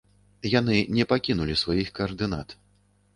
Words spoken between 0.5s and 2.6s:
Яны не пакінулі сваіх каардынат.